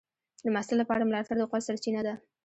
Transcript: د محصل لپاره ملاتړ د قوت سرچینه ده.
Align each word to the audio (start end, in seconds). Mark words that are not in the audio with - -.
د 0.43 0.45
محصل 0.55 0.75
لپاره 0.81 1.07
ملاتړ 1.09 1.35
د 1.39 1.43
قوت 1.51 1.63
سرچینه 1.67 2.01
ده. 2.07 2.13